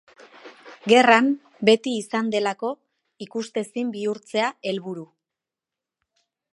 Gerran, 0.91 1.27
beti 1.69 1.93
izan 2.05 2.31
delako 2.37 2.73
ikustezin 3.27 3.95
bihurtzea 3.97 4.51
helburu. 4.71 5.09